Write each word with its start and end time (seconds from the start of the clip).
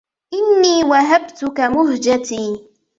إني 0.33 0.83
وهبتك 0.83 1.59
مهجتي 1.59 2.67